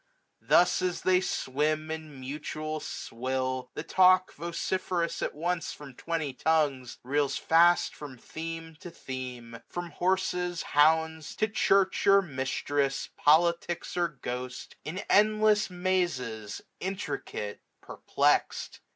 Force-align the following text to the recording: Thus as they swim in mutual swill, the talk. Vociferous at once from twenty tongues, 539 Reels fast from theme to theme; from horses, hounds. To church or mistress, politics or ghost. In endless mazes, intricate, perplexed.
Thus 0.41 0.81
as 0.81 1.01
they 1.03 1.21
swim 1.21 1.91
in 1.91 2.19
mutual 2.19 2.79
swill, 2.79 3.69
the 3.75 3.83
talk. 3.83 4.33
Vociferous 4.33 5.21
at 5.21 5.35
once 5.35 5.73
from 5.73 5.93
twenty 5.93 6.33
tongues, 6.33 6.95
539 7.03 7.13
Reels 7.13 7.37
fast 7.37 7.95
from 7.95 8.17
theme 8.17 8.75
to 8.79 8.89
theme; 8.89 9.61
from 9.67 9.91
horses, 9.91 10.63
hounds. 10.63 11.35
To 11.35 11.47
church 11.47 12.07
or 12.07 12.23
mistress, 12.23 13.09
politics 13.15 13.95
or 13.95 14.07
ghost. 14.07 14.75
In 14.83 15.03
endless 15.07 15.69
mazes, 15.69 16.61
intricate, 16.79 17.61
perplexed. 17.79 18.79